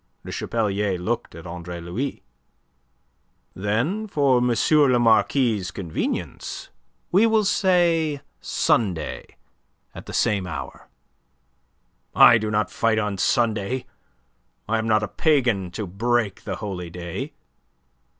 [0.23, 2.23] Le Chapelier looked at Andre Louis.
[3.53, 4.49] "Then for M.
[4.49, 6.69] le Marquis' convenience,
[7.11, 9.35] we will say Sunday
[9.93, 10.89] at the same hour."
[12.15, 13.85] "I do not fight on Sunday.
[14.67, 17.33] I am not a pagan to break the holy day."